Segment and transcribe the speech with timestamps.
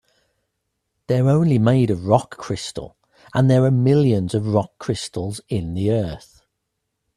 [1.05, 2.97] They're only made of rock crystal,
[3.35, 6.41] and there are millions of rock crystals in the earth.